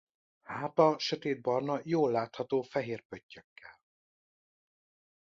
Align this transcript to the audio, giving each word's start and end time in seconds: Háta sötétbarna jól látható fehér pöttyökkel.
Háta 0.41 0.95
sötétbarna 0.99 1.79
jól 1.83 2.11
látható 2.11 2.61
fehér 2.61 3.03
pöttyökkel. 3.07 3.79